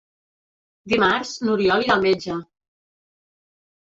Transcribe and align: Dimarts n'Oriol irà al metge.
Dimarts 0.93 1.33
n'Oriol 1.49 1.85
irà 1.87 1.93
al 1.97 2.01
metge. 2.07 2.39